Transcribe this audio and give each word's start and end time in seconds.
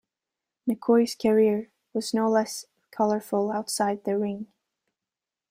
McCoy's 0.67 1.13
career 1.13 1.69
was 1.93 2.11
no 2.11 2.27
less 2.27 2.65
colorful 2.89 3.51
outside 3.51 4.03
the 4.03 4.17
ring. 4.17 4.47